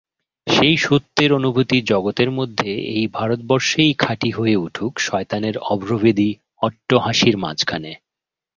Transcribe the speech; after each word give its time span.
সেই 0.47 0.75
সত্যের 0.77 1.31
অনুভূতি 1.33 1.77
জগতের 1.83 2.29
মধ্যে 2.31 2.71
এই 2.95 3.05
ভারতবর্ষেই 3.13 3.91
খাঁটি 3.93 4.29
হয়ে 4.31 4.55
উঠুক 4.57 4.91
শয়তানের 4.99 5.55
অভ্রভেদী 5.71 6.29
অট্টহাসির 6.61 7.35
মাঝখানে। 7.37 7.91